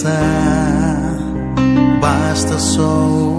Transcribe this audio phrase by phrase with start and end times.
[0.00, 1.18] pensar,
[2.00, 3.29] basta só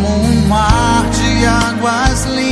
[0.00, 2.49] como um mar de águas limpas.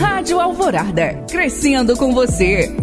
[0.00, 2.74] Rádio Alvorada, crescendo com você.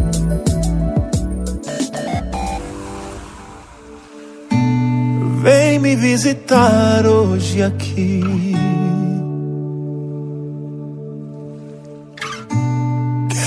[5.42, 8.22] Vem me visitar hoje aqui.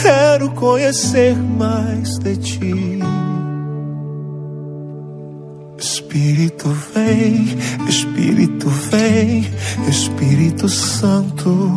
[0.02, 3.00] Quero conhecer mais de ti.
[5.78, 7.58] Espírito vem,
[7.88, 9.50] Espírito vem,
[9.88, 11.72] Espírito Santo.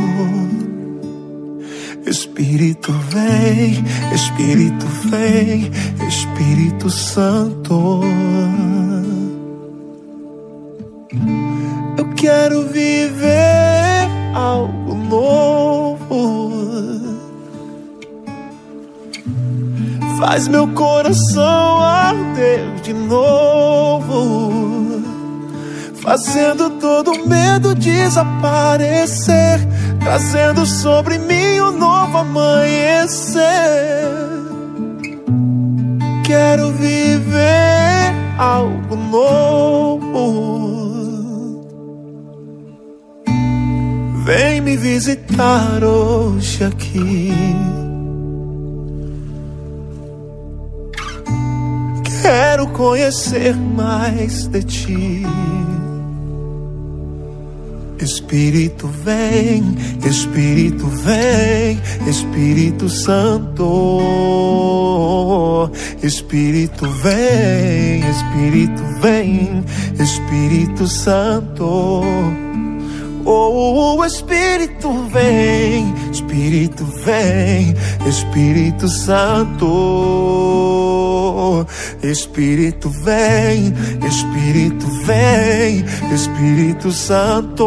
[2.06, 3.82] Espírito vem,
[4.14, 5.70] Espírito vem,
[6.06, 8.02] Espírito Santo.
[11.96, 16.52] Eu quero viver algo novo.
[20.18, 24.52] Faz meu coração arder de novo,
[26.02, 29.58] fazendo todo medo desaparecer,
[30.00, 33.42] trazendo sobre mim novo amanhecer.
[36.24, 40.54] Quero viver algo novo.
[44.24, 47.30] Vem me visitar hoje aqui.
[52.22, 55.22] Quero conhecer mais de ti.
[58.04, 59.64] Espírito vem,
[60.06, 63.62] Espírito vem, Espírito Santo.
[66.02, 69.64] Espírito vem, Espírito vem,
[69.98, 72.02] Espírito Santo.
[73.24, 77.74] Oh, Espírito vem, Espírito vem,
[78.06, 80.83] Espírito Santo.
[82.02, 83.72] Espírito vem,
[84.06, 87.64] Espírito vem, Espírito Santo.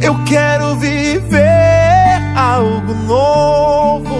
[0.00, 1.98] Eu quero viver
[2.36, 4.18] algo novo.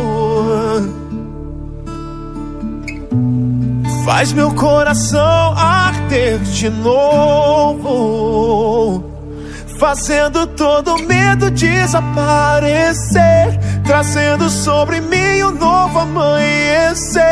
[4.04, 7.84] Faz meu coração arder de novo,
[9.78, 12.20] fazendo todo medo desaparecer,
[13.88, 17.22] trazendo sobre mim um novo amanhecer.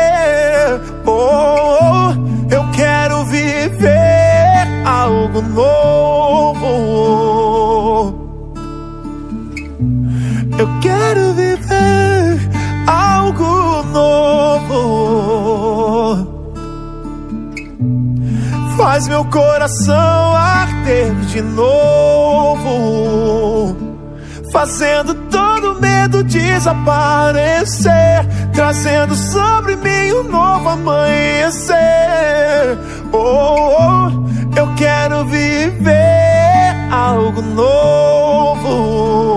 [1.05, 2.09] Oh,
[2.51, 6.65] eu quero viver algo novo.
[10.57, 12.39] Eu quero viver
[12.87, 15.27] algo novo.
[18.75, 22.57] Faz meu coração arder de novo,
[24.51, 25.26] fazendo
[25.79, 31.77] medo desaparecer, trazendo sobre mim um novo amanhecer.
[33.11, 36.07] Oh, oh eu quero viver
[36.91, 39.36] algo novo.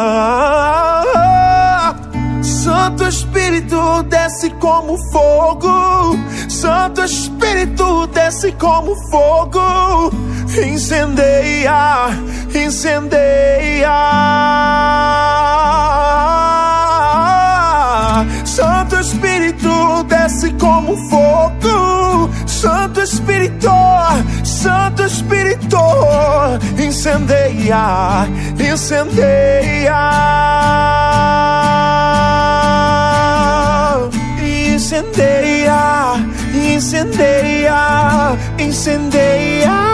[4.61, 6.15] como fogo,
[6.47, 10.11] Santo Espírito desce como fogo,
[10.55, 12.09] incendeia,
[12.53, 13.89] incendeia.
[18.45, 23.71] Santo Espírito desce como fogo, Santo Espírito,
[24.43, 25.79] Santo Espírito,
[26.77, 28.27] incendeia,
[28.59, 30.01] incendeia,
[34.91, 36.15] incendeia,
[36.53, 39.91] incendeia, incendeia.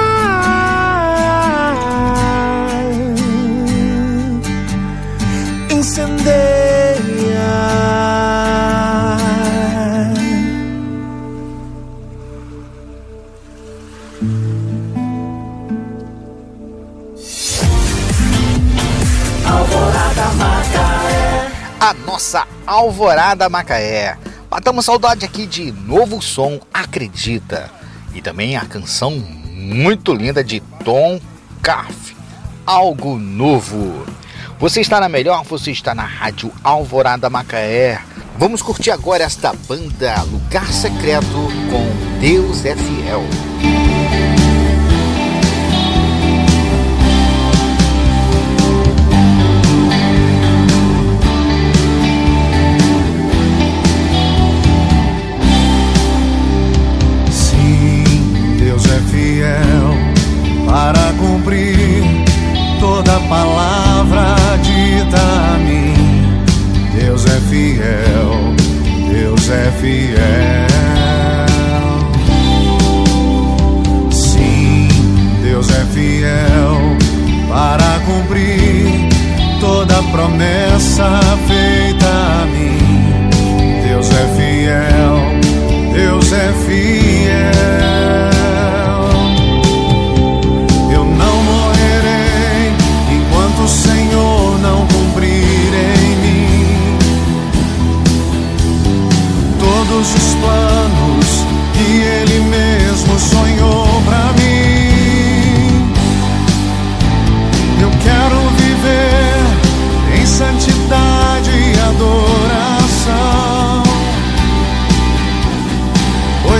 [21.80, 24.26] a nossa Alvorada Macaé.
[24.58, 27.70] Matamos saudade aqui de Novo Som Acredita.
[28.16, 31.22] E também a canção muito linda de Tom
[31.62, 32.16] Caff,
[32.66, 34.04] Algo Novo.
[34.58, 38.02] Você está na melhor, você está na Rádio Alvorada Macaé.
[38.36, 41.28] Vamos curtir agora esta banda Lugar Secreto
[41.70, 43.76] com Deus é Fiel.
[67.58, 68.54] fiel,
[69.12, 70.68] Deus é fiel.
[74.12, 74.88] Sim,
[75.42, 76.98] Deus é fiel
[77.50, 79.10] para cumprir
[79.60, 83.30] toda promessa feita a mim.
[83.88, 85.18] Deus é fiel,
[85.94, 87.87] Deus é fiel.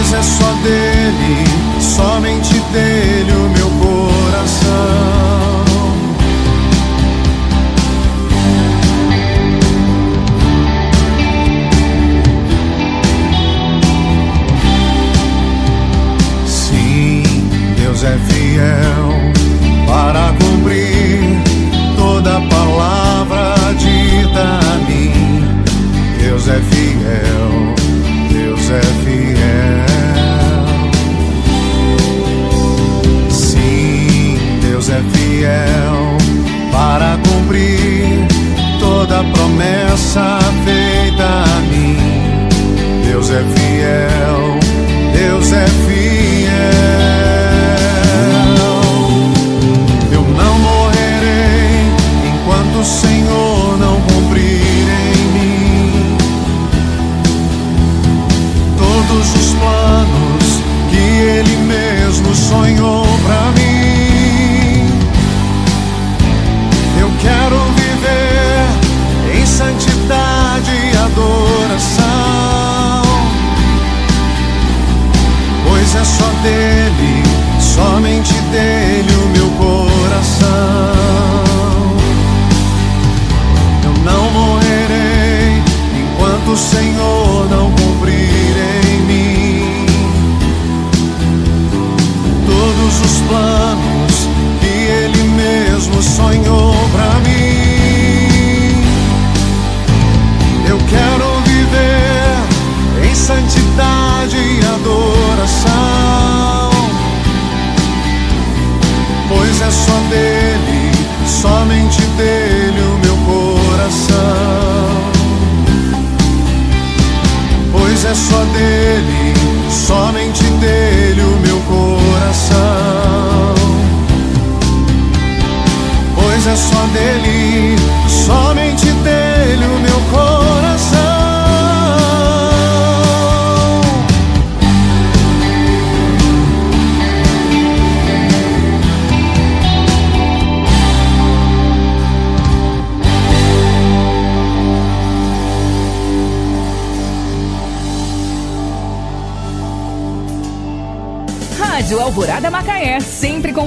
[0.10, 1.44] Deus é só dele,
[1.82, 3.17] somente dele.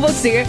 [0.01, 0.47] você.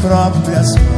[0.00, 0.89] próprias mãos.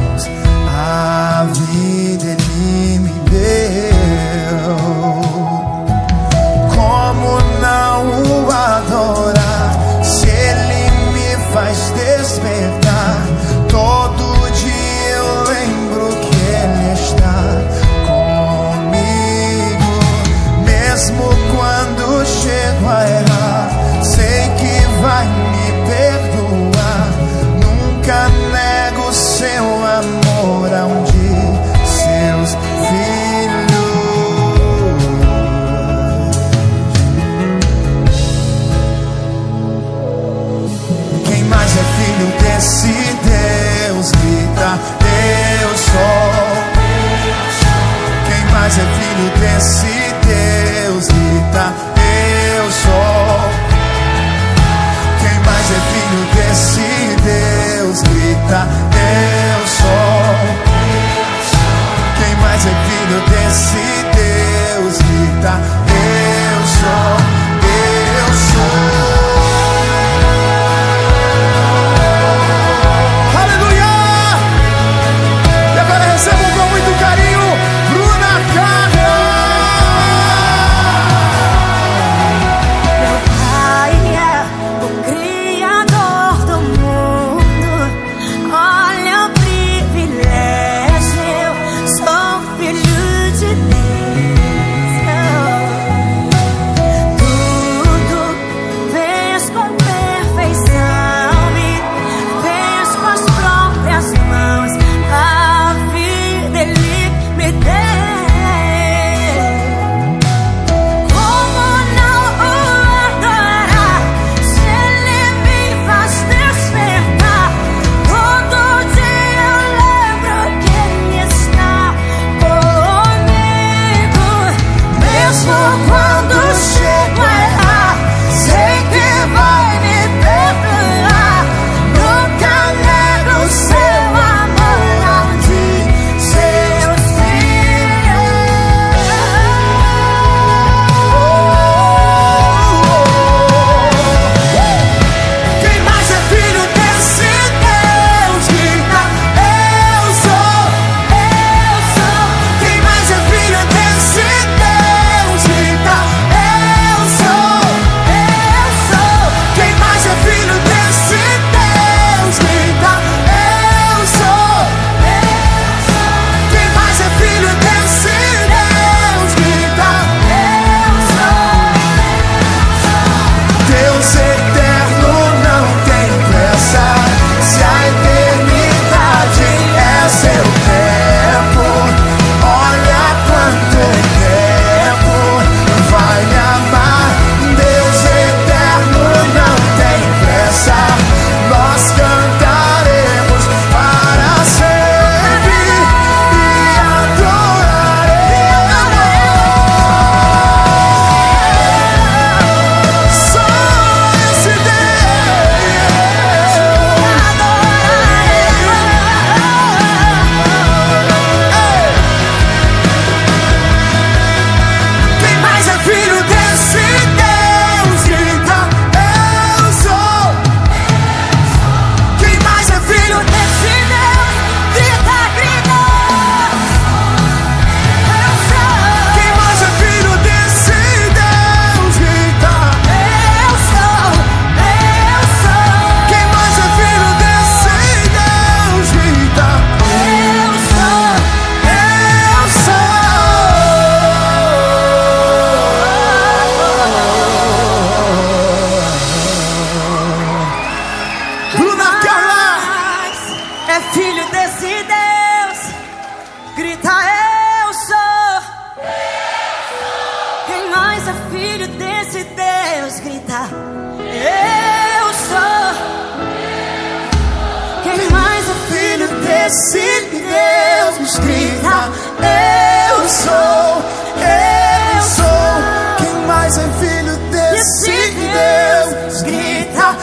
[277.33, 279.97] Desse Deus grita: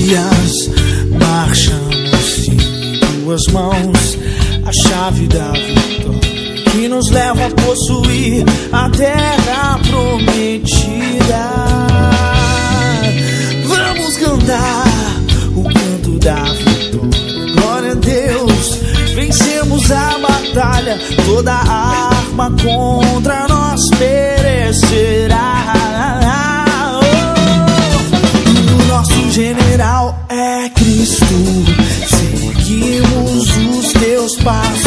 [0.00, 0.70] Messias,
[1.10, 4.18] marchamos em tuas mãos
[4.64, 11.50] a chave da vitória que nos leva a possuir a terra prometida.
[13.66, 14.86] Vamos cantar
[15.54, 17.54] o canto da vitória.
[17.60, 18.78] Glória a Deus,
[19.14, 20.98] vencemos a batalha.
[21.26, 25.89] Toda arma contra nós perecerá.
[32.08, 34.79] Seguimos os teus passos.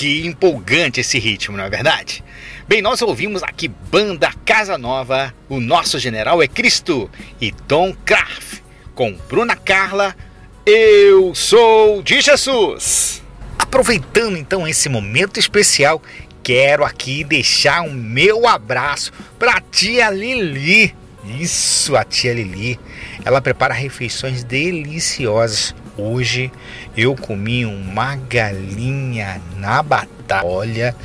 [0.00, 2.24] Que empolgante esse ritmo, não é verdade?
[2.66, 8.62] Bem, nós ouvimos aqui Banda Casa Nova, o nosso general é Cristo e Tom Kraft
[8.94, 10.16] com Bruna Carla,
[10.64, 13.22] Eu Sou de Jesus.
[13.58, 16.02] Aproveitando então esse momento especial,
[16.42, 20.94] quero aqui deixar um meu abraço para tia Lili.
[21.38, 22.80] Isso, a tia Lili.
[23.22, 25.74] Ela prepara refeições deliciosas.
[26.00, 26.50] Hoje
[26.96, 30.46] eu comi uma galinha na batata.
[30.46, 30.96] Olha,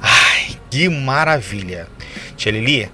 [0.00, 1.88] ai, que maravilha.
[2.36, 2.88] Tia Lili,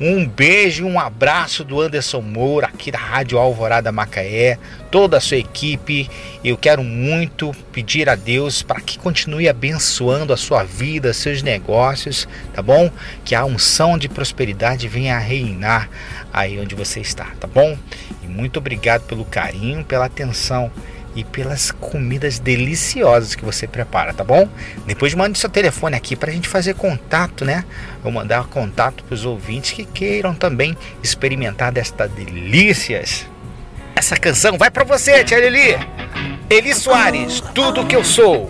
[0.00, 4.56] Um beijo e um abraço do Anderson Moura, aqui da Rádio Alvorada Macaé,
[4.92, 6.08] toda a sua equipe.
[6.44, 12.28] Eu quero muito pedir a Deus para que continue abençoando a sua vida, seus negócios,
[12.54, 12.88] tá bom?
[13.24, 15.90] Que a unção de prosperidade venha a reinar
[16.32, 17.76] aí onde você está, tá bom?
[18.22, 20.70] E muito obrigado pelo carinho, pela atenção
[21.18, 24.48] e pelas comidas deliciosas que você prepara, tá bom?
[24.86, 27.64] Depois mande seu telefone aqui para a gente fazer contato, né?
[28.04, 33.26] Vou mandar contato para os ouvintes que queiram também experimentar destas delícias.
[33.96, 35.76] Essa canção vai para você, Tia Lili.
[36.48, 38.48] Eli Soares, tudo que eu sou.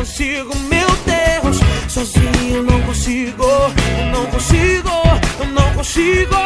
[0.00, 1.58] Consigo, meu Deus.
[1.88, 4.88] Sozinho não consigo, eu não consigo,
[5.38, 6.36] eu não consigo.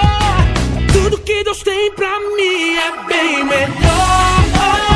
[0.93, 4.94] Tudo que Deus tem pra mim é bem melhor,